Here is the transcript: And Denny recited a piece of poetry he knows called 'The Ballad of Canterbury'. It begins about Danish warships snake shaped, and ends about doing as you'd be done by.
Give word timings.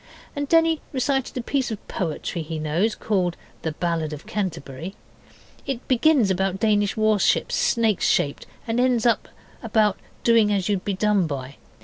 And 0.35 0.49
Denny 0.49 0.81
recited 0.93 1.37
a 1.37 1.43
piece 1.43 1.69
of 1.69 1.87
poetry 1.87 2.41
he 2.41 2.57
knows 2.57 2.95
called 2.95 3.37
'The 3.61 3.73
Ballad 3.73 4.13
of 4.13 4.25
Canterbury'. 4.25 4.95
It 5.67 5.87
begins 5.87 6.31
about 6.31 6.59
Danish 6.59 6.97
warships 6.97 7.53
snake 7.55 8.01
shaped, 8.01 8.47
and 8.65 8.79
ends 8.79 9.05
about 9.61 9.99
doing 10.23 10.51
as 10.51 10.67
you'd 10.67 10.83
be 10.83 10.95
done 10.95 11.27
by. 11.27 11.57